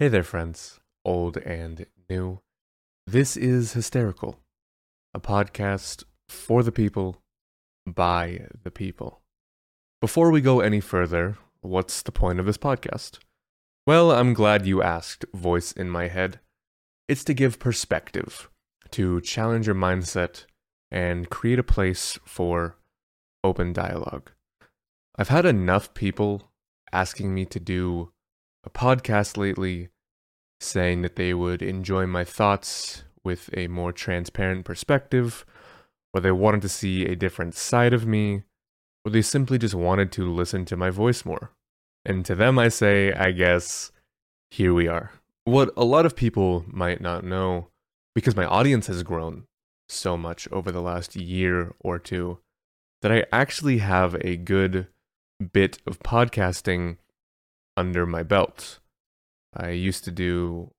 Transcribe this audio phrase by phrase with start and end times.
[0.00, 2.40] Hey there, friends, old and new.
[3.06, 4.38] This is Hysterical,
[5.12, 7.20] a podcast for the people,
[7.86, 9.20] by the people.
[10.00, 13.18] Before we go any further, what's the point of this podcast?
[13.86, 16.40] Well, I'm glad you asked, voice in my head.
[17.06, 18.48] It's to give perspective,
[18.92, 20.46] to challenge your mindset,
[20.90, 22.78] and create a place for
[23.44, 24.30] open dialogue.
[25.18, 26.50] I've had enough people
[26.90, 28.12] asking me to do
[28.64, 29.88] a podcast lately
[30.60, 35.44] saying that they would enjoy my thoughts with a more transparent perspective,
[36.12, 38.42] or they wanted to see a different side of me,
[39.04, 41.50] or they simply just wanted to listen to my voice more.
[42.04, 43.92] And to them, I say, I guess,
[44.50, 45.12] here we are.
[45.44, 47.68] What a lot of people might not know,
[48.14, 49.44] because my audience has grown
[49.88, 52.38] so much over the last year or two,
[53.02, 54.86] that I actually have a good
[55.52, 56.98] bit of podcasting
[57.80, 58.78] under my belt.
[59.56, 60.70] I used to do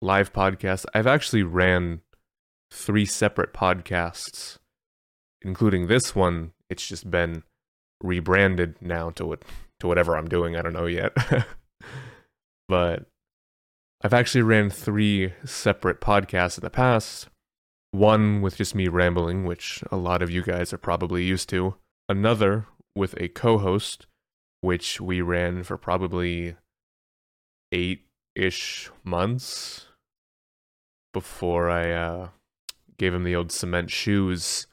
[0.00, 0.86] live podcasts.
[0.94, 2.00] I've actually ran
[2.72, 4.56] three separate podcasts,
[5.42, 6.52] including this one.
[6.70, 7.42] It's just been
[8.02, 9.42] rebranded now to what
[9.80, 10.56] to whatever I'm doing.
[10.56, 11.12] I don't know yet.
[12.68, 13.04] but
[14.02, 17.28] I've actually ran three separate podcasts in the past.
[17.90, 21.74] One with just me rambling, which a lot of you guys are probably used to.
[22.08, 24.06] Another with a co host,
[24.66, 26.56] which we ran for probably
[27.70, 29.86] eight ish months
[31.14, 32.28] before I uh,
[32.98, 34.66] gave him the old cement shoes.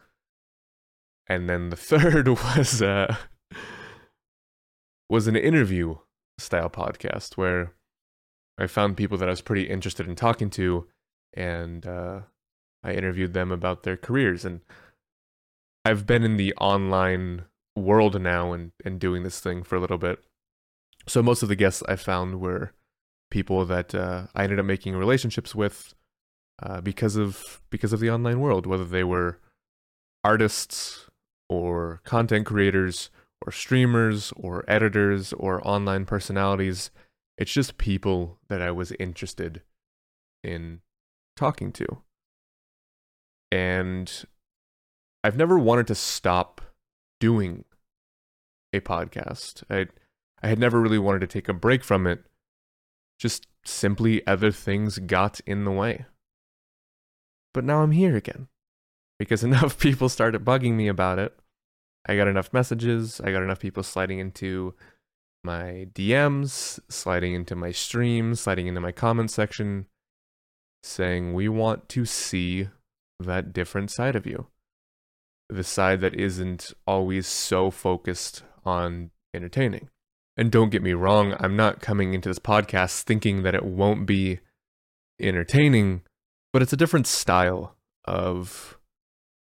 [1.28, 3.16] And then the third was uh,
[5.12, 5.98] was an interview
[6.40, 7.74] style podcast where
[8.58, 10.88] I found people that I was pretty interested in talking to,
[11.36, 12.22] and uh,
[12.84, 14.44] I interviewed them about their careers.
[14.44, 14.62] And
[15.86, 19.98] I've been in the online world now and, and doing this thing for a little
[19.98, 20.24] bit.
[21.08, 22.72] So most of the guests I found were
[23.30, 25.94] people that uh, I ended up making relationships with
[26.62, 29.40] uh, because of because of the online world, whether they were
[30.24, 31.10] artists
[31.50, 33.10] or content creators
[33.46, 36.92] or streamers or editors or online personalities.
[37.38, 39.64] It's just people that I was interested
[40.44, 40.82] in
[41.36, 42.04] talking to.
[43.52, 44.26] And
[45.24, 46.62] I've never wanted to stop
[47.20, 47.66] doing
[48.74, 49.64] a podcast.
[49.70, 49.88] I
[50.42, 52.24] I had never really wanted to take a break from it.
[53.18, 56.06] Just simply other things got in the way.
[57.54, 58.48] But now I'm here again
[59.20, 61.38] because enough people started bugging me about it.
[62.06, 64.74] I got enough messages, I got enough people sliding into
[65.46, 69.86] my DMs, sliding into my streams, sliding into my comment section
[70.84, 72.68] saying we want to see
[73.20, 74.48] that different side of you.
[75.54, 79.90] The side that isn't always so focused on entertaining.
[80.36, 84.08] And don't get me wrong, I'm not coming into this podcast thinking that it won't
[84.08, 84.40] be
[85.22, 86.02] entertaining,
[86.52, 87.76] but it's a different style
[88.06, 88.80] of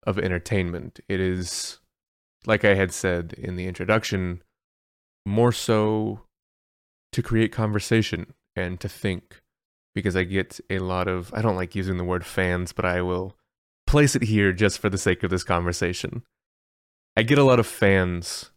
[0.05, 0.99] of entertainment.
[1.09, 1.79] It is
[2.45, 4.43] like I had said in the introduction,
[5.25, 6.21] more so
[7.11, 9.41] to create conversation and to think
[9.95, 13.01] because I get a lot of I don't like using the word fans, but I
[13.01, 13.35] will
[13.93, 16.23] place it here just for the sake of this conversation.
[17.15, 18.49] I get a lot of fans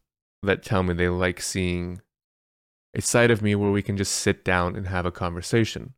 [0.43, 2.01] that tell me they like seeing
[2.95, 5.93] a side of me where we can just sit down and have a conversation.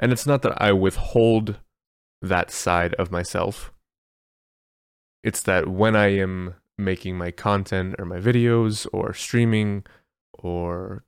[0.00, 1.60] And it's not that I withhold
[2.22, 3.72] that side of myself.
[5.22, 9.84] It's that when I am making my content or my videos or streaming
[10.34, 11.04] or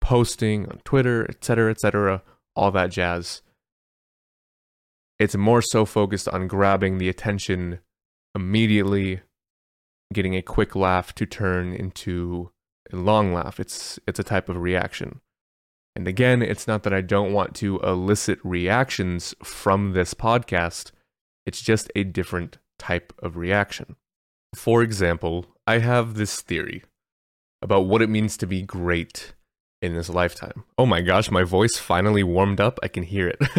[0.00, 2.22] posting on Twitter, etc., etc.,
[2.54, 3.42] all that jazz,
[5.22, 7.78] it's more so focused on grabbing the attention
[8.34, 9.20] immediately
[10.12, 12.50] getting a quick laugh to turn into
[12.92, 13.60] a long laugh.
[13.60, 15.20] It's it's a type of reaction.
[15.94, 20.90] And again, it's not that I don't want to elicit reactions from this podcast.
[21.46, 23.94] It's just a different type of reaction.
[24.56, 26.82] For example, I have this theory
[27.60, 29.34] about what it means to be great
[29.82, 30.64] in this lifetime.
[30.78, 32.78] Oh my gosh, my voice finally warmed up.
[32.82, 33.38] I can hear it.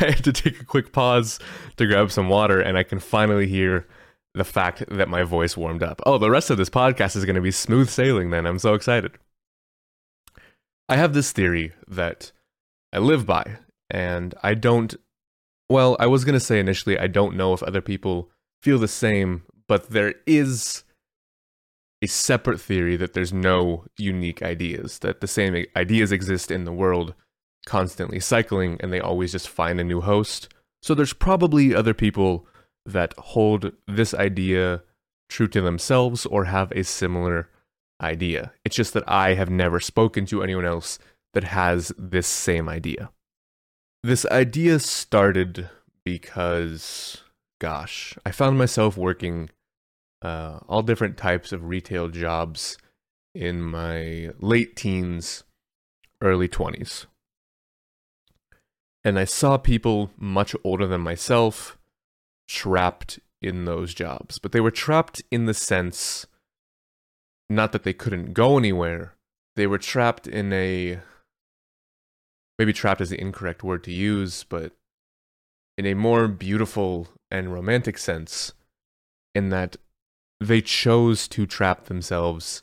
[0.00, 1.38] I had to take a quick pause
[1.76, 3.86] to grab some water, and I can finally hear
[4.32, 6.00] the fact that my voice warmed up.
[6.06, 8.46] Oh, the rest of this podcast is going to be smooth sailing then.
[8.46, 9.12] I'm so excited.
[10.88, 12.30] I have this theory that
[12.92, 13.58] I live by,
[13.90, 14.94] and I don't.
[15.68, 18.30] Well, I was going to say initially, I don't know if other people
[18.62, 20.84] feel the same, but there is
[22.02, 26.72] a separate theory that there's no unique ideas, that the same ideas exist in the
[26.72, 27.14] world,
[27.64, 30.52] constantly cycling, and they always just find a new host.
[30.82, 32.46] So there's probably other people
[32.84, 34.82] that hold this idea
[35.28, 37.48] true to themselves or have a similar
[38.00, 38.52] idea.
[38.64, 40.98] It's just that I have never spoken to anyone else
[41.34, 43.10] that has this same idea.
[44.02, 45.68] This idea started
[46.04, 47.22] because,
[47.60, 49.50] gosh, I found myself working
[50.26, 52.76] uh, all different types of retail jobs
[53.32, 55.44] in my late teens,
[56.20, 57.06] early 20s.
[59.04, 61.78] And I saw people much older than myself
[62.48, 64.40] trapped in those jobs.
[64.40, 66.26] But they were trapped in the sense
[67.48, 69.14] not that they couldn't go anywhere,
[69.54, 70.98] they were trapped in a
[72.58, 74.72] maybe trapped is the incorrect word to use, but
[75.78, 78.52] in a more beautiful and romantic sense,
[79.36, 79.76] in that
[80.40, 82.62] they chose to trap themselves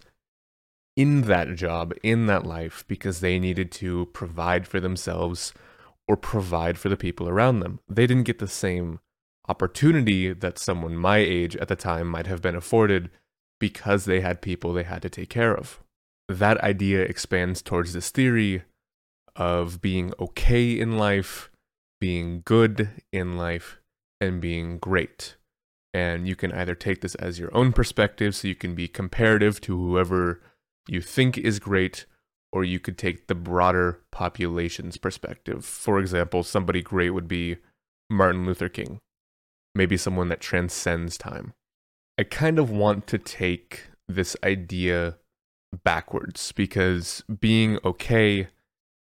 [0.95, 5.53] in that job, in that life, because they needed to provide for themselves
[6.07, 7.79] or provide for the people around them.
[7.89, 8.99] They didn't get the same
[9.47, 13.09] opportunity that someone my age at the time might have been afforded
[13.59, 15.79] because they had people they had to take care of.
[16.29, 18.63] That idea expands towards this theory
[19.35, 21.49] of being okay in life,
[21.99, 23.79] being good in life,
[24.21, 25.35] and being great.
[25.93, 29.61] And you can either take this as your own perspective, so you can be comparative
[29.61, 30.41] to whoever
[30.87, 32.05] you think is great,
[32.51, 35.63] or you could take the broader population's perspective.
[35.63, 37.57] For example, somebody great would be
[38.09, 38.99] Martin Luther King,
[39.75, 41.53] maybe someone that transcends time.
[42.17, 45.17] I kind of want to take this idea
[45.83, 48.47] backwards because being okay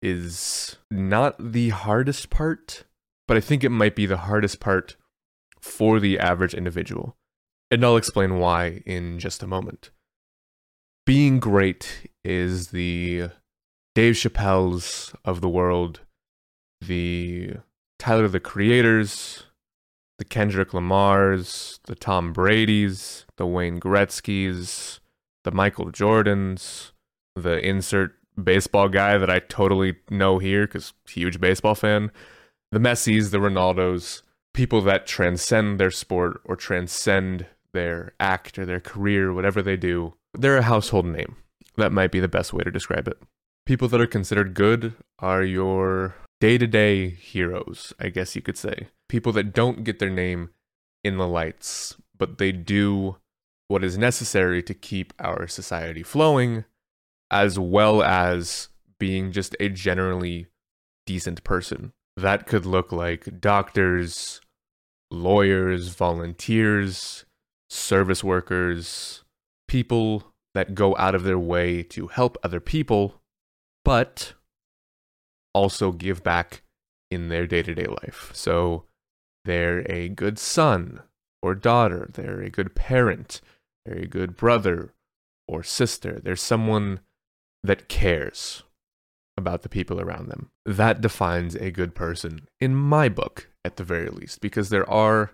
[0.01, 2.85] is not the hardest part,
[3.27, 4.97] but I think it might be the hardest part
[5.61, 7.15] for the average individual.
[7.69, 9.91] And I'll explain why in just a moment.
[11.05, 13.29] Being great is the
[13.95, 16.01] Dave Chappelle's of the world,
[16.79, 17.55] the
[17.97, 19.43] Tyler the Creators,
[20.17, 24.99] the Kendrick Lamars, the Tom Brady's, the Wayne Gretzky's,
[25.43, 26.91] the Michael Jordans,
[27.35, 32.11] the insert baseball guy that I totally know here because huge baseball fan,
[32.71, 34.21] the Messis, the Ronaldos,
[34.53, 40.13] people that transcend their sport or transcend their act or their career, whatever they do.
[40.33, 41.37] They're a household name.
[41.77, 43.17] That might be the best way to describe it.
[43.65, 48.57] People that are considered good are your day to day heroes, I guess you could
[48.57, 48.87] say.
[49.07, 50.49] People that don't get their name
[51.03, 53.17] in the lights, but they do
[53.67, 56.65] what is necessary to keep our society flowing,
[57.29, 58.67] as well as
[58.99, 60.47] being just a generally
[61.05, 61.93] decent person.
[62.17, 64.41] That could look like doctors,
[65.09, 67.25] lawyers, volunteers,
[67.69, 69.23] service workers,
[69.67, 70.23] people
[70.53, 73.21] that go out of their way to help other people,
[73.85, 74.33] but
[75.53, 76.61] also give back
[77.09, 78.31] in their day to day life.
[78.33, 78.83] So
[79.45, 81.01] they're a good son
[81.41, 83.41] or daughter, they're a good parent,
[83.85, 84.93] they're a good brother
[85.47, 86.19] or sister.
[86.19, 86.99] They're someone
[87.63, 88.63] that cares
[89.41, 90.49] about the people around them.
[90.65, 95.31] That defines a good person, in my book, at the very least, because there are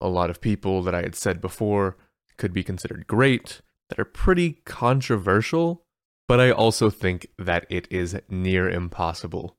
[0.00, 1.96] a lot of people that I had said before
[2.36, 5.84] could be considered great that are pretty controversial
[6.26, 9.56] but I also think that it is near impossible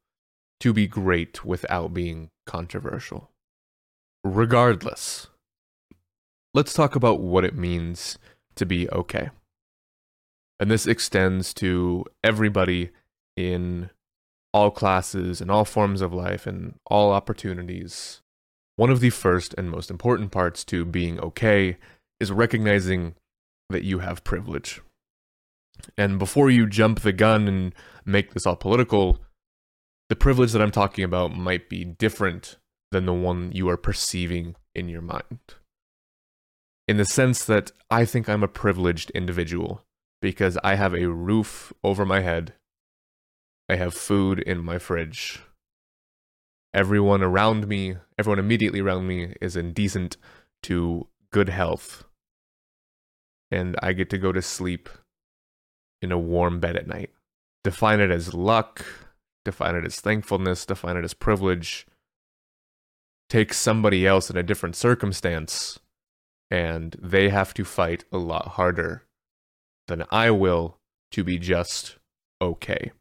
[0.60, 3.32] to be great without being controversial.
[4.24, 5.28] Regardless,
[6.54, 8.18] let's talk about what it means
[8.56, 9.30] to be okay.
[10.60, 12.92] And this extends to everybody
[13.36, 13.90] in
[14.54, 18.22] all classes and all forms of life and all opportunities.
[18.78, 21.78] One of the first and most important parts to being okay
[22.20, 23.16] is recognizing
[23.70, 24.82] that you have privilege.
[25.98, 27.76] And before you jump the gun and
[28.06, 29.20] make this all political,
[30.10, 32.58] the privilege that I'm talking about might be different
[32.92, 35.40] than the one you are perceiving in your mind.
[36.88, 39.82] In the sense that I think I'm a privileged individual
[40.22, 42.54] because I have a roof over my head,
[43.68, 45.42] I have food in my fridge.
[46.74, 50.18] Everyone around me, everyone immediately around me is in decent
[50.64, 52.04] to good health.
[53.50, 54.90] And I get to go to sleep
[56.02, 57.12] in a warm bed at night.
[57.64, 58.86] Define it as luck,
[59.44, 61.88] define it as thankfulness, define it as privilege.
[63.30, 65.80] Take somebody else in a different circumstance,
[66.52, 69.04] and they have to fight a lot harder
[69.88, 70.78] than I will
[71.12, 71.98] to be just
[72.40, 72.92] okay.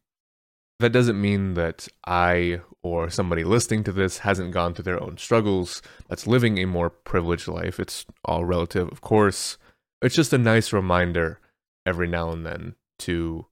[0.84, 5.16] That doesn't mean that I or somebody listening to this hasn't gone through their own
[5.16, 7.80] struggles, that's living a more privileged life.
[7.80, 9.56] It's all relative, of course.
[10.02, 11.40] It's just a nice reminder
[11.86, 13.46] every now and then to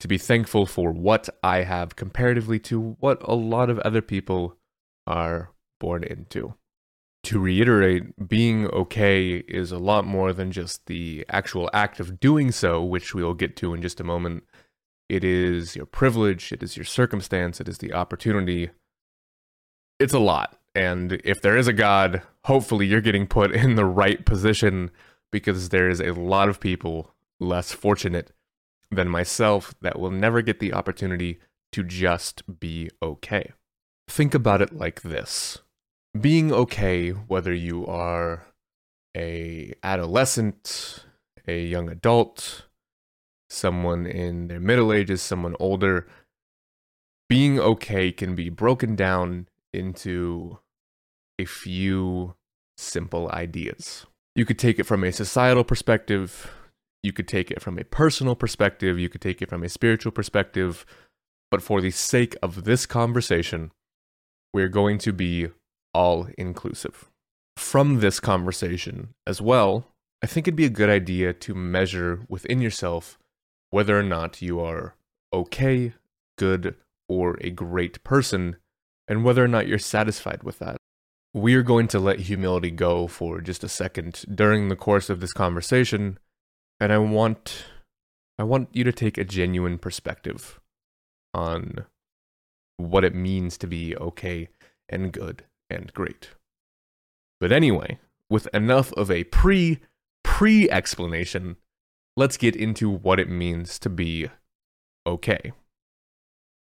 [0.00, 4.58] to be thankful for what I have comparatively to what a lot of other people
[5.06, 6.52] are born into.
[7.22, 12.52] To reiterate, being okay is a lot more than just the actual act of doing
[12.52, 14.44] so, which we'll get to in just a moment.
[15.10, 18.70] It is your privilege, it is your circumstance, it is the opportunity
[19.98, 20.56] it's a lot.
[20.74, 24.90] And if there is a God, hopefully you're getting put in the right position
[25.30, 28.32] because there is a lot of people less fortunate
[28.90, 31.38] than myself that will never get the opportunity
[31.72, 33.52] to just be okay.
[34.08, 35.58] Think about it like this
[36.18, 38.46] being okay, whether you are
[39.16, 41.04] a adolescent,
[41.46, 42.66] a young adult,
[43.50, 46.06] someone in their middle ages, someone older,
[47.28, 50.58] being okay can be broken down into
[51.38, 52.34] a few
[52.76, 54.06] simple ideas.
[54.34, 56.52] You could take it from a societal perspective,
[57.02, 60.12] you could take it from a personal perspective, you could take it from a spiritual
[60.12, 60.86] perspective,
[61.50, 63.72] but for the sake of this conversation,
[64.52, 65.48] we're going to be
[65.92, 67.10] all inclusive.
[67.56, 69.86] From this conversation as well,
[70.22, 73.18] I think it'd be a good idea to measure within yourself
[73.70, 74.94] whether or not you are
[75.32, 75.94] okay,
[76.36, 76.74] good,
[77.08, 78.56] or a great person,
[79.08, 80.76] and whether or not you're satisfied with that.
[81.32, 85.20] We are going to let humility go for just a second during the course of
[85.20, 86.18] this conversation,
[86.80, 87.66] and I want
[88.38, 90.58] I want you to take a genuine perspective
[91.34, 91.84] on
[92.78, 94.48] what it means to be okay
[94.88, 96.30] and good and great.
[97.38, 97.98] But anyway,
[98.28, 99.80] with enough of a pre
[100.22, 101.56] pre explanation,
[102.20, 104.28] let's get into what it means to be
[105.06, 105.52] okay.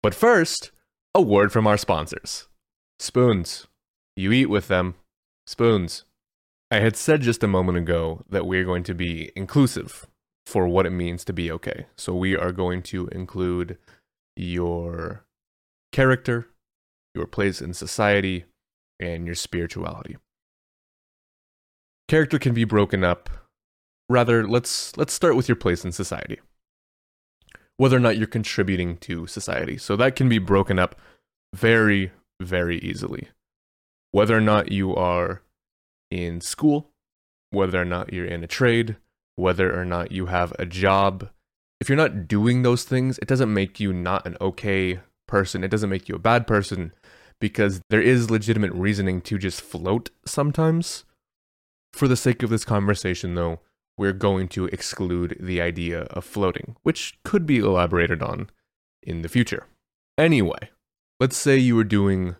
[0.02, 0.72] But first,
[1.14, 2.48] a word from our sponsors
[2.98, 3.68] Spoons.
[4.16, 4.96] You eat with them.
[5.46, 6.04] Spoons.
[6.70, 10.08] I had said just a moment ago that we're going to be inclusive
[10.44, 11.86] for what it means to be okay.
[11.96, 13.78] So we are going to include
[14.36, 15.24] your
[15.92, 16.48] character,
[17.14, 18.44] your place in society,
[18.98, 20.16] and your spirituality.
[22.08, 23.30] Character can be broken up.
[24.08, 26.40] Rather, let's let's start with your place in society.
[27.76, 29.78] Whether or not you're contributing to society.
[29.78, 30.96] So that can be broken up
[31.54, 33.28] very very easily.
[34.10, 35.42] Whether or not you are
[36.10, 36.90] in school,
[37.50, 38.96] whether or not you're in a trade,
[39.36, 41.30] whether or not you have a job,
[41.80, 45.64] if you're not doing those things, it doesn't make you not an okay person.
[45.64, 46.92] It doesn't make you a bad person
[47.40, 51.04] because there is legitimate reasoning to just float sometimes.
[51.92, 53.60] For the sake of this conversation, though,
[53.96, 58.50] we're going to exclude the idea of floating, which could be elaborated on
[59.02, 59.66] in the future.
[60.18, 60.70] Anyway,
[61.20, 62.36] let's say you were doing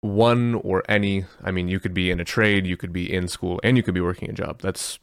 [0.00, 3.28] one or any, I mean, you could be in a trade, you could be in
[3.28, 4.60] school, and you could be working a job.
[4.60, 4.98] That's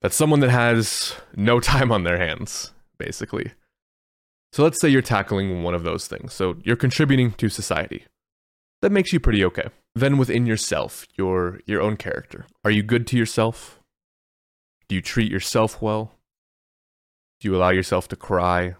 [0.00, 3.52] that's someone that has no time on their hands, basically.
[4.52, 6.32] So let's say you're tackling one of those things.
[6.32, 8.04] So you're contributing to society.
[8.80, 9.68] That makes you pretty okay.
[9.94, 12.46] Then within yourself, your your own character.
[12.64, 13.77] Are you good to yourself?
[14.88, 16.14] Do you treat yourself well?
[17.40, 18.74] Do you allow yourself to cry?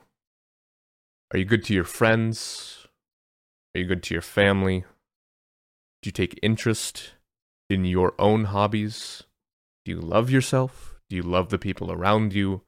[1.32, 2.86] Are you good to your friends?
[3.74, 4.84] Are you good to your family?
[6.02, 7.12] Do you take interest
[7.68, 9.24] in your own hobbies?
[9.84, 10.98] Do you love yourself?
[11.10, 12.62] Do you love the people around you?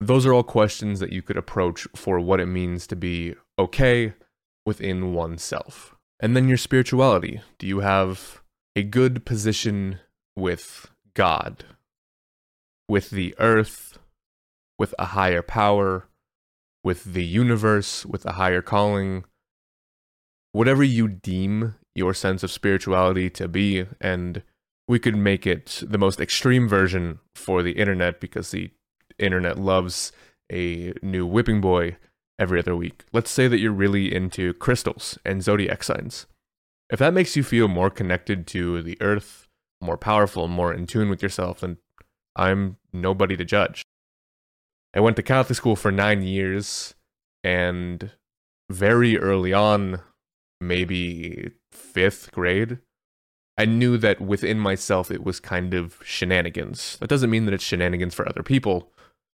[0.00, 4.12] Those are all questions that you could approach for what it means to be okay
[4.66, 5.94] within oneself.
[6.20, 7.40] And then your spirituality.
[7.58, 8.42] Do you have
[8.76, 10.00] a good position
[10.36, 11.64] with God,
[12.88, 13.98] with the earth,
[14.78, 16.08] with a higher power,
[16.82, 19.24] with the universe, with a higher calling?
[20.52, 24.42] Whatever you deem your sense of spirituality to be, and
[24.86, 28.70] we could make it the most extreme version for the internet because the
[29.18, 30.12] internet loves
[30.52, 31.96] a new whipping boy
[32.38, 33.04] every other week.
[33.12, 36.26] Let's say that you're really into crystals and zodiac signs.
[36.90, 39.48] If that makes you feel more connected to the earth,
[39.80, 41.78] more powerful, more in tune with yourself, then
[42.36, 43.82] I'm nobody to judge.
[44.94, 46.94] I went to Catholic school for nine years,
[47.42, 48.12] and
[48.70, 50.00] very early on,
[50.60, 52.78] maybe fifth grade,
[53.56, 56.96] I knew that within myself it was kind of shenanigans.
[57.00, 58.92] That doesn't mean that it's shenanigans for other people.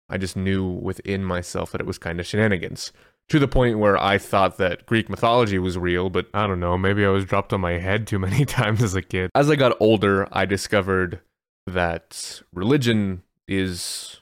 [0.09, 2.93] I just knew within myself that it was kind of shenanigans.
[3.31, 6.77] To the point where I thought that Greek mythology was real, but I don't know,
[6.77, 9.31] maybe I was dropped on my head too many times as a kid.
[9.35, 11.21] As I got older, I discovered
[11.67, 14.21] that religion is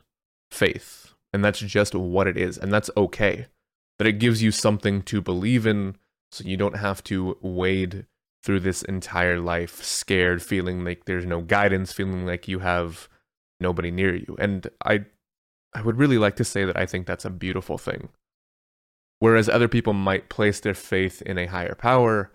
[0.50, 3.46] faith, and that's just what it is, and that's okay.
[3.98, 5.96] That it gives you something to believe in,
[6.30, 8.06] so you don't have to wade
[8.42, 13.08] through this entire life scared, feeling like there's no guidance, feeling like you have
[13.60, 14.36] nobody near you.
[14.38, 15.06] And I
[15.74, 18.08] I would really like to say that I think that's a beautiful thing.
[19.20, 22.30] Whereas other people might place their faith in a higher power,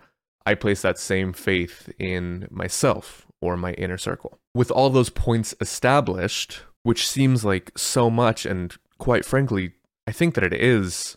[0.45, 4.39] I place that same faith in myself or my inner circle.
[4.57, 9.73] With all those points established, which seems like so much, and quite frankly,
[10.07, 11.15] I think that it is,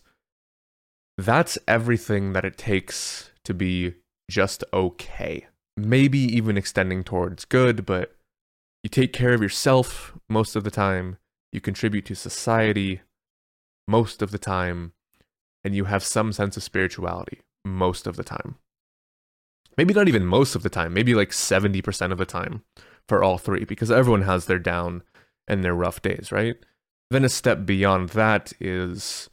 [1.17, 3.95] that's everything that it takes to be
[4.29, 5.47] just okay.
[5.75, 8.15] Maybe even extending towards good, but
[8.83, 11.17] you take care of yourself most of the time,
[11.51, 13.01] you contribute to society
[13.87, 14.93] most of the time,
[15.63, 18.57] and you have some sense of spirituality most of the time.
[19.77, 22.63] Maybe not even most of the time, maybe like 70% of the time
[23.11, 25.03] for all three, because everyone has their down
[25.45, 26.55] and their rough days, right?
[27.09, 29.29] Then a step beyond that is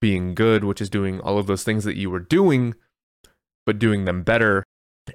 [0.00, 2.76] being good, which is doing all of those things that you were doing,
[3.64, 4.62] but doing them better,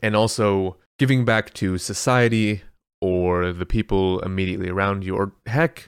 [0.03, 2.63] and also giving back to society
[2.99, 5.87] or the people immediately around you, or heck,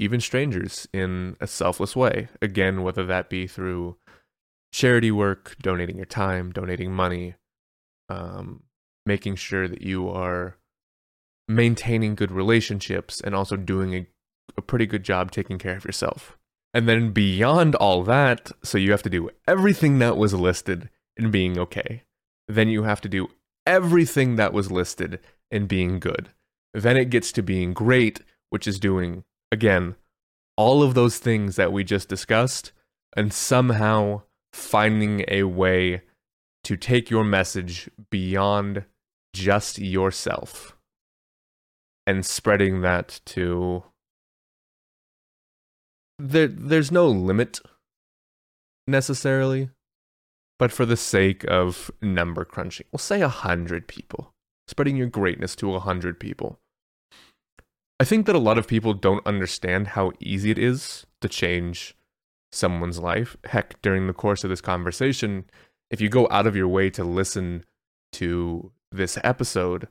[0.00, 2.26] even strangers in a selfless way.
[2.42, 3.96] Again, whether that be through
[4.72, 7.36] charity work, donating your time, donating money,
[8.08, 8.64] um,
[9.06, 10.56] making sure that you are
[11.48, 14.06] maintaining good relationships and also doing a,
[14.56, 16.38] a pretty good job taking care of yourself.
[16.72, 21.30] And then beyond all that, so you have to do everything that was listed in
[21.30, 22.02] being okay.
[22.48, 23.28] Then you have to do
[23.66, 25.20] everything that was listed
[25.50, 26.30] in being good.
[26.72, 28.20] Then it gets to being great,
[28.50, 29.22] which is doing,
[29.52, 29.94] again,
[30.56, 32.72] all of those things that we just discussed
[33.16, 34.22] and somehow
[34.52, 36.02] finding a way
[36.64, 38.84] to take your message beyond
[39.32, 40.76] just yourself
[42.06, 43.84] and spreading that to
[46.18, 47.60] there there's no limit
[48.86, 49.70] necessarily
[50.58, 54.34] but for the sake of number crunching we'll say a hundred people
[54.68, 56.58] spreading your greatness to a hundred people.
[58.00, 61.94] I think that a lot of people don't understand how easy it is to change
[62.52, 63.36] someone's life.
[63.44, 65.44] Heck during the course of this conversation
[65.90, 67.64] if you go out of your way to listen
[68.12, 69.88] to this episode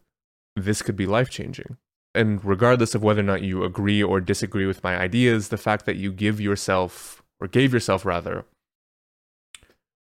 [0.55, 1.77] this could be life changing
[2.15, 5.85] and regardless of whether or not you agree or disagree with my ideas, the fact
[5.85, 8.45] that you give yourself, or gave yourself rather,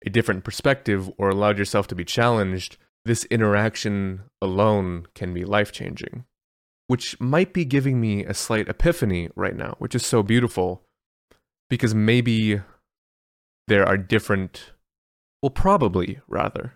[0.06, 5.72] a different perspective or allowed yourself to be challenged, this interaction alone can be life
[5.72, 6.25] changing.
[6.88, 10.84] Which might be giving me a slight epiphany right now, which is so beautiful,
[11.70, 12.62] because maybe
[13.68, 14.74] there are different,
[15.42, 16.74] well, probably rather,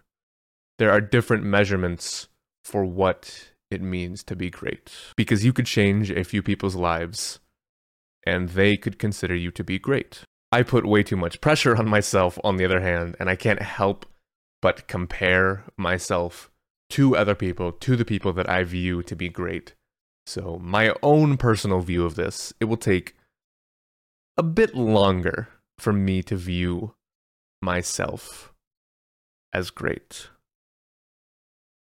[0.79, 2.29] there are different measurements
[2.63, 4.91] for what it means to be great.
[5.15, 7.39] Because you could change a few people's lives
[8.25, 10.23] and they could consider you to be great.
[10.51, 13.61] I put way too much pressure on myself, on the other hand, and I can't
[13.61, 14.05] help
[14.61, 16.49] but compare myself
[16.91, 19.73] to other people, to the people that I view to be great.
[20.25, 23.15] So, my own personal view of this, it will take
[24.37, 25.49] a bit longer
[25.79, 26.93] for me to view
[27.61, 28.53] myself
[29.53, 30.27] as great.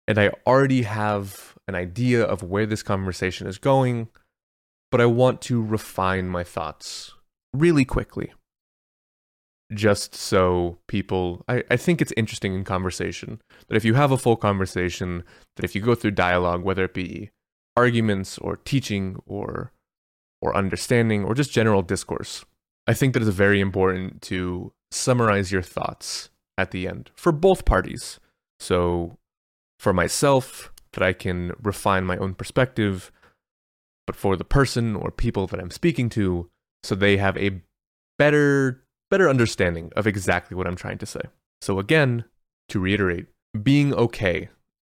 [0.08, 4.08] And I already have an idea of where this conversation is going,
[4.90, 7.12] but I want to refine my thoughts
[7.54, 8.32] really quickly.
[9.72, 14.18] Just so people, I, I think it's interesting in conversation that if you have a
[14.18, 15.24] full conversation,
[15.56, 17.30] that if you go through dialogue, whether it be
[17.74, 19.72] arguments or teaching or
[20.42, 22.44] or understanding or just general discourse,
[22.86, 27.64] I think that it's very important to summarize your thoughts at the end for both
[27.64, 28.18] parties.
[28.58, 29.16] So
[29.78, 33.10] for myself, that I can refine my own perspective,
[34.06, 36.48] but for the person or people that I'm speaking to,
[36.82, 37.62] so they have a
[38.18, 41.20] better better understanding of exactly what I'm trying to say.
[41.60, 42.24] So again,
[42.70, 43.26] to reiterate,
[43.62, 44.48] being okay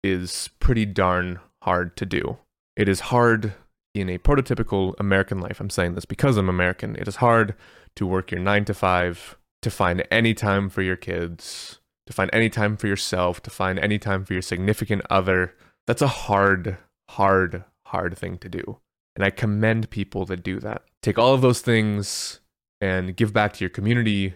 [0.04, 2.38] is pretty darn hard to do.
[2.76, 3.54] It is hard
[3.94, 5.60] in a prototypical American life.
[5.60, 6.96] I'm saying this because I'm American.
[6.96, 7.54] It is hard
[7.96, 12.30] to work your 9 to 5, to find any time for your kids, to find
[12.34, 15.54] any time for yourself, to find any time for your significant other,
[15.88, 16.78] that's a hard,
[17.10, 18.80] hard, hard thing to do.
[19.15, 20.84] And I commend people that do that.
[21.02, 22.41] Take all of those things
[22.80, 24.36] and give back to your community,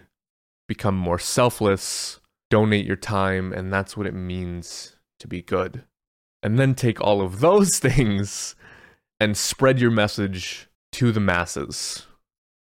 [0.66, 2.18] become more selfless,
[2.50, 5.84] donate your time, and that's what it means to be good.
[6.42, 8.56] And then take all of those things
[9.20, 12.06] and spread your message to the masses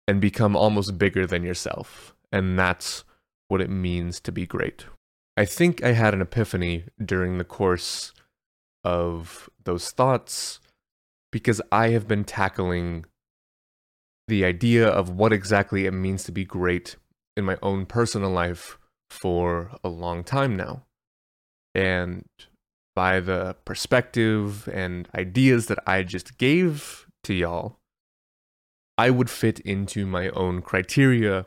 [0.07, 2.15] and become almost bigger than yourself.
[2.31, 3.05] And that's
[3.49, 4.85] what it means to be great.
[5.37, 8.13] I think I had an epiphany during the course
[8.85, 10.61] of those thoughts
[11.31, 13.05] because I have been tackling
[14.29, 16.97] the idea of what exactly it means to be great
[17.37, 20.85] in my own personal life for a long time now.
[21.75, 22.25] And
[22.95, 27.79] by the perspective and ideas that I just gave to y'all,
[28.99, 31.47] I would fit into my own criteria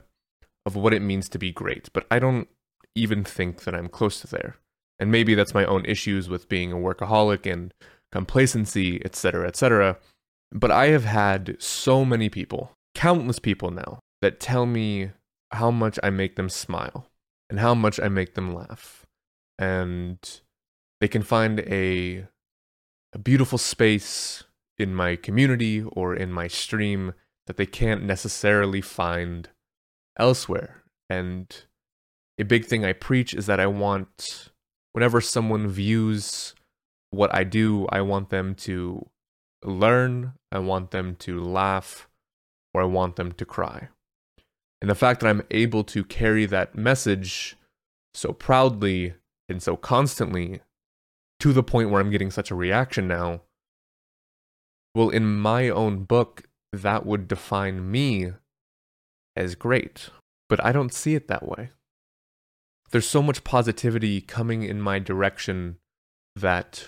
[0.65, 1.89] of what it means to be great.
[1.93, 2.47] But I don't
[2.95, 4.57] even think that I'm close to there
[5.03, 7.73] and maybe that's my own issues with being a workaholic and
[8.13, 9.97] complacency, etc., etc.
[10.49, 15.11] But I have had so many people, countless people now, that tell me
[15.51, 17.09] how much I make them smile
[17.49, 19.05] and how much I make them laugh.
[19.59, 20.19] And
[21.01, 22.25] they can find a
[23.11, 24.45] a beautiful space
[24.77, 27.13] in my community or in my stream
[27.47, 29.49] that they can't necessarily find
[30.17, 30.85] elsewhere.
[31.09, 31.53] And
[32.39, 34.52] a big thing I preach is that I want,
[34.93, 36.55] whenever someone views
[37.11, 39.07] what I do, I want them to
[39.63, 42.07] learn, I want them to laugh,
[42.73, 43.89] or I want them to cry.
[44.81, 47.55] And the fact that I'm able to carry that message
[48.13, 49.13] so proudly
[49.47, 50.61] and so constantly
[51.39, 53.41] to the point where I'm getting such a reaction now,
[54.95, 58.33] well, in my own book, that would define me
[59.35, 60.09] as great.
[60.49, 61.69] But I don't see it that way.
[62.93, 65.77] There's so much positivity coming in my direction
[66.35, 66.85] that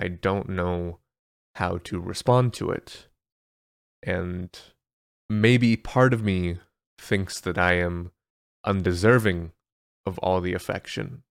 [0.00, 1.00] I don't know
[1.56, 3.08] how to respond to it.
[4.04, 4.56] And
[5.28, 6.58] maybe part of me
[6.96, 8.12] thinks that I am
[8.64, 9.50] undeserving
[10.06, 11.24] of all the affection.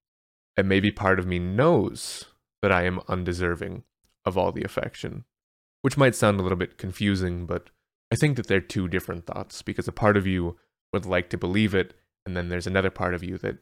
[0.58, 2.26] And maybe part of me knows
[2.62, 3.84] that I am undeserving
[4.26, 5.24] of all the affection,
[5.84, 7.70] which might sound a little bit confusing, but
[8.12, 10.58] I think that they're two different thoughts because a part of you
[10.92, 11.94] would like to believe it,
[12.26, 13.60] and then there's another part of you that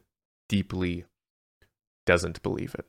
[0.48, 1.04] deeply
[2.04, 2.86] doesn't believe it.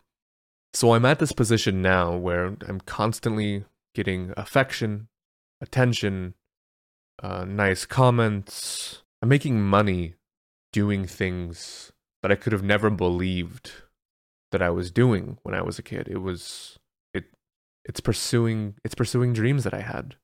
[0.73, 3.65] So I'm at this position now where I'm constantly
[3.95, 5.07] getting affection,
[5.61, 6.35] attention,
[7.21, 9.01] uh, nice comments.
[9.21, 10.15] I'm making money
[10.71, 11.91] doing things
[12.21, 13.71] that I could have never believed
[14.51, 16.07] that I was doing when I was a kid.
[16.07, 16.77] It was
[17.13, 17.25] it
[17.85, 20.15] it's pursuing it's pursuing dreams that I had.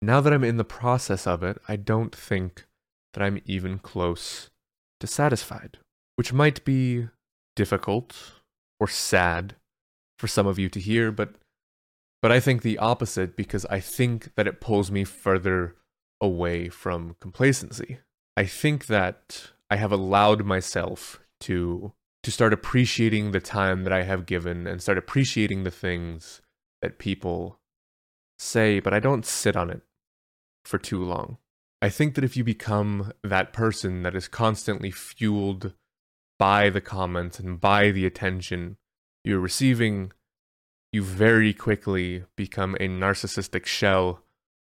[0.00, 2.66] Now that I'm in the process of it, I don't think
[3.14, 4.50] that I'm even close
[5.00, 5.78] to satisfied,
[6.18, 7.06] which might be
[7.54, 8.40] difficult
[8.80, 9.54] or sad
[10.18, 11.36] for some of you to hear, but
[12.20, 15.76] but I think the opposite because I think that it pulls me further
[16.20, 18.00] away from complacency.
[18.36, 21.92] I think that I have allowed myself to
[22.24, 26.42] to start appreciating the time that I have given and start appreciating the things
[26.82, 27.60] that people
[28.40, 29.82] say, but I don't sit on it
[30.64, 31.38] for too long.
[31.80, 35.74] I think that if you become that person that is constantly fueled
[36.38, 38.76] by the comments and by the attention
[39.24, 40.12] you're receiving,
[40.92, 44.22] you very quickly become a narcissistic shell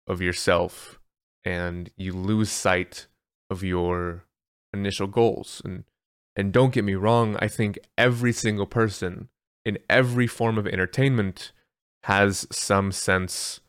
[0.06, 0.98] of yourself
[1.44, 3.06] and you lose sight
[3.48, 4.24] of your
[4.72, 5.62] initial goals.
[5.64, 5.84] And
[6.36, 9.28] and don't get me wrong, I think every single person
[9.64, 11.52] in every form of entertainment
[12.04, 13.60] has some sense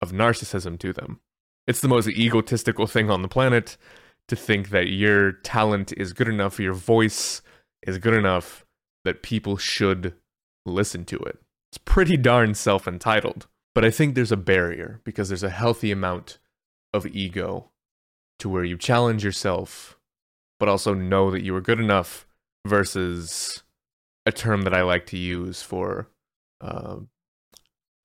[0.00, 1.20] of narcissism to them.
[1.66, 3.76] It's the most egotistical thing on the planet
[4.28, 7.42] to think that your talent is good enough, your voice
[7.86, 8.66] is good enough
[9.04, 10.14] that people should
[10.64, 11.38] listen to it.
[11.70, 13.46] It's pretty darn self entitled.
[13.74, 16.38] But I think there's a barrier because there's a healthy amount
[16.94, 17.70] of ego
[18.38, 19.98] to where you challenge yourself,
[20.58, 22.26] but also know that you are good enough
[22.66, 23.62] versus
[24.24, 26.08] a term that I like to use for
[26.60, 26.96] uh,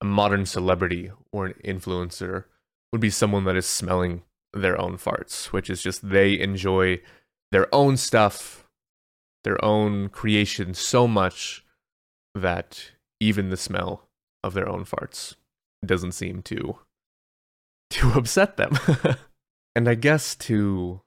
[0.01, 2.45] a modern celebrity or an influencer
[2.91, 7.01] would be someone that is smelling their own farts, which is just they enjoy
[7.51, 8.67] their own stuff,
[9.43, 11.65] their own creation so much
[12.35, 14.07] that even the smell
[14.43, 15.35] of their own farts
[15.85, 16.79] doesn't seem to
[17.89, 18.77] to upset them.
[19.75, 21.01] and I guess to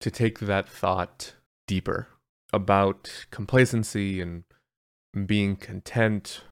[0.00, 1.34] to take that thought
[1.66, 2.08] deeper
[2.52, 4.44] about complacency and
[5.26, 6.42] being content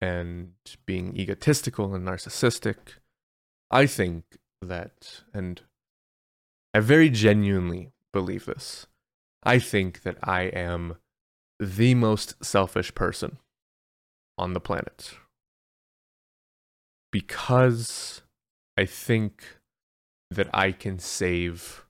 [0.00, 0.52] and
[0.86, 2.76] being egotistical and narcissistic
[3.72, 4.24] I think
[4.60, 5.62] that, and
[6.74, 8.86] I very genuinely believe this,
[9.42, 10.96] I think that I am
[11.58, 13.38] the most selfish person
[14.38, 15.14] on the planet.
[17.10, 18.22] Because
[18.76, 19.58] I think
[20.30, 21.84] that I can save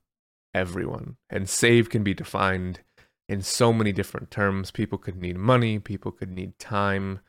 [0.52, 1.16] everyone.
[1.30, 2.80] And save can be defined
[3.28, 4.72] in so many different terms.
[4.72, 7.20] People could need money, people could need time,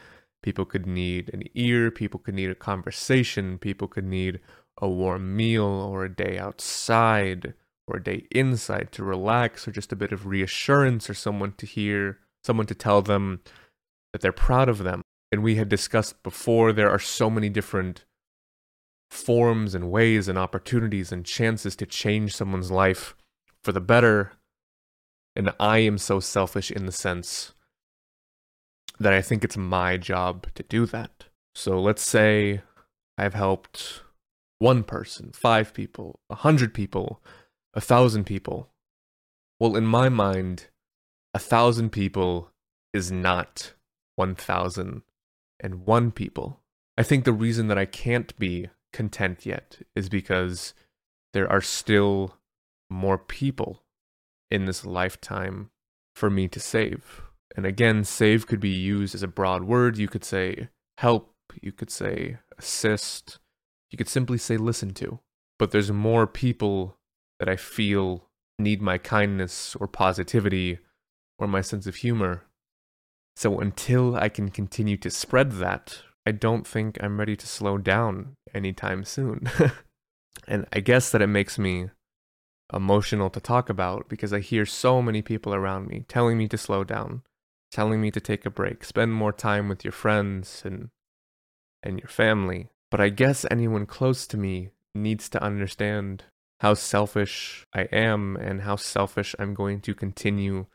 [0.44, 4.42] People could need an ear, people could need a conversation, people could need
[4.82, 7.54] a warm meal or a day outside
[7.88, 11.66] or a day inside to relax or just a bit of reassurance or someone to
[11.66, 13.42] hear, someone to tell them
[14.12, 15.02] that they're proud of them.
[15.32, 18.06] And we had discussed before there are so many different
[19.10, 23.16] forms and ways and opportunities and chances to change someone's life
[23.64, 24.34] for the better.
[25.36, 27.54] And I am so selfish in the sense
[29.00, 31.26] that I think it's my job to do that.
[31.56, 32.62] So let's say
[33.18, 34.03] I've helped
[34.64, 37.22] one person, five people, a hundred people,
[37.74, 38.70] a thousand people.
[39.60, 40.68] Well, in my mind,
[41.34, 42.50] a thousand people
[42.94, 43.74] is not
[44.16, 45.02] one thousand
[45.60, 46.62] and one people.
[46.98, 50.74] I think the reason that I can't be content yet is because
[51.34, 52.38] there are still
[52.90, 53.84] more people
[54.50, 55.72] in this lifetime
[56.16, 57.24] for me to save.
[57.58, 59.98] And again, save could be used as a broad word.
[59.98, 63.40] You could say help, you could say assist,
[63.94, 65.20] you could simply say listen to.
[65.60, 66.98] But there's more people
[67.40, 68.28] that I feel
[68.58, 70.80] need my kindness or positivity
[71.38, 72.44] or my sense of humor.
[73.36, 77.78] So until I can continue to spread that, I don't think I'm ready to slow
[77.78, 79.48] down anytime soon.
[80.48, 81.90] and I guess that it makes me
[82.74, 86.58] emotional to talk about because I hear so many people around me telling me to
[86.58, 87.22] slow down,
[87.72, 90.90] telling me to take a break, spend more time with your friends and
[91.84, 92.70] and your family.
[92.94, 96.26] But I guess anyone close to me needs to understand
[96.60, 100.68] how selfish I am and how selfish I'm going to continue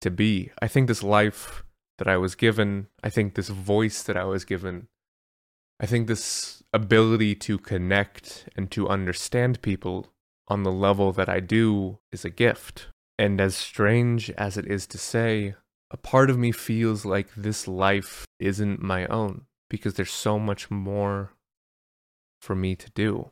[0.00, 0.52] to be.
[0.62, 1.64] I think this life
[1.98, 4.86] that I was given, I think this voice that I was given,
[5.80, 10.06] I think this ability to connect and to understand people
[10.46, 12.86] on the level that I do is a gift.
[13.18, 15.56] And as strange as it is to say,
[15.90, 20.70] a part of me feels like this life isn't my own because there's so much
[20.70, 21.32] more
[22.46, 23.30] for me to do.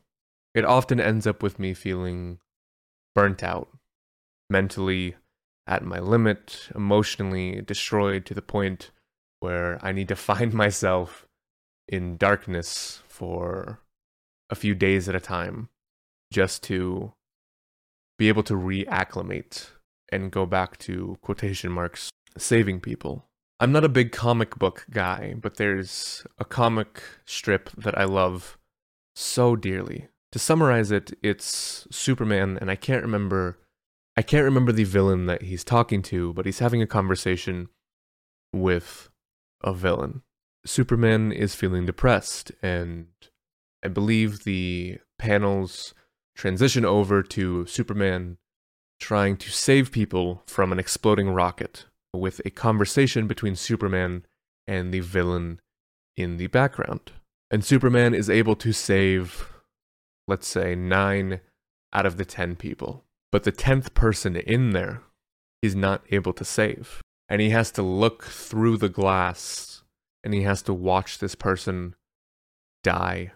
[0.54, 2.40] It often ends up with me feeling
[3.14, 3.68] burnt out,
[4.50, 5.14] mentally
[5.66, 8.90] at my limit, emotionally destroyed to the point
[9.40, 11.26] where I need to find myself
[11.88, 13.80] in darkness for
[14.50, 15.68] a few days at a time
[16.32, 17.12] just to
[18.18, 19.68] be able to reacclimate
[20.10, 23.24] and go back to quotation marks saving people.
[23.60, 28.58] I'm not a big comic book guy, but there's a comic strip that I love
[29.14, 30.08] so dearly.
[30.32, 33.58] To summarize it, it's Superman and I can't remember
[34.16, 37.68] I can't remember the villain that he's talking to, but he's having a conversation
[38.52, 39.10] with
[39.62, 40.22] a villain.
[40.64, 43.08] Superman is feeling depressed and
[43.84, 45.94] I believe the panels
[46.36, 48.38] transition over to Superman
[49.00, 54.24] trying to save people from an exploding rocket with a conversation between Superman
[54.66, 55.60] and the villain
[56.16, 57.12] in the background.
[57.54, 59.48] And Superman is able to save,
[60.26, 61.38] let's say, nine
[61.92, 63.04] out of the ten people.
[63.30, 65.02] But the tenth person in there
[65.62, 67.00] he's not able to save.
[67.28, 69.84] And he has to look through the glass
[70.24, 71.94] and he has to watch this person
[72.82, 73.30] die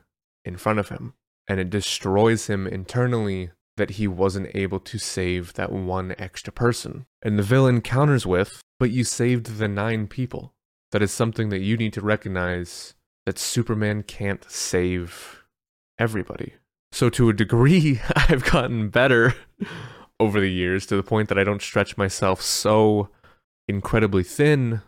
[0.45, 1.15] in front of him
[1.47, 7.07] and it destroys him internally that he wasn't able to save that one extra person.
[7.23, 10.55] And the villain counters with, but you saved the nine people.
[10.91, 12.95] That is something that you need to recognize
[13.29, 15.45] that Superman can't save
[15.99, 16.55] everybody.
[16.91, 19.35] So, to a degree, I've gotten better
[20.21, 23.11] over the years to the point that I don't stretch myself so
[23.69, 24.81] incredibly thin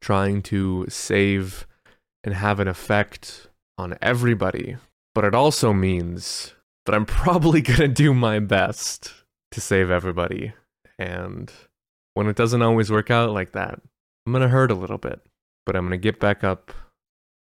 [0.00, 1.66] trying to save
[2.24, 3.48] and have an effect
[3.78, 4.76] on everybody
[5.18, 6.54] but it also means
[6.86, 9.12] that I'm probably going to do my best
[9.50, 10.52] to save everybody.
[10.96, 11.50] And
[12.14, 13.80] when it doesn't always work out like that,
[14.24, 15.20] I'm going to hurt a little bit,
[15.66, 16.72] but I'm going to get back up.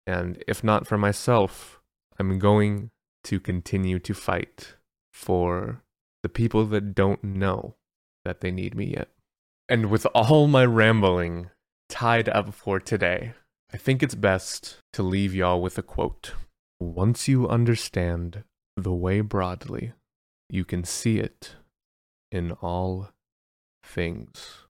[0.08, 1.80] And if not for myself,
[2.20, 2.92] I'm going
[3.26, 4.76] to continue to fight
[5.12, 5.82] for
[6.24, 7.76] the people that don't know
[8.24, 9.10] that they need me yet.
[9.68, 11.50] And with all my rambling
[11.90, 13.34] tied up for today,
[13.74, 16.34] I think it's best to leave y'all with a quote.
[16.80, 18.44] Once you understand
[18.78, 19.94] the way broadly,
[20.50, 21.56] you can see it
[22.32, 23.10] in all
[23.84, 24.66] things.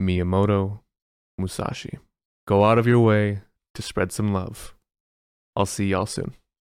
[0.00, 0.80] Miyamoto
[1.38, 1.98] Musashi.
[2.46, 3.40] Go out of your way
[3.74, 4.74] to spread some love.
[5.58, 6.34] I'll see y'all soon.